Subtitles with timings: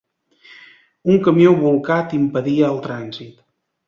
[1.15, 3.37] Un camió bolcat impedia el trànsit.